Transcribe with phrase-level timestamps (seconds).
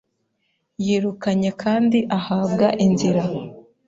[0.83, 3.23] yirukanye kandi ahabwa inzira.